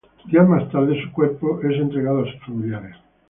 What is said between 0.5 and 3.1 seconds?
tarde, su cuerpo es entregado a sus familiares.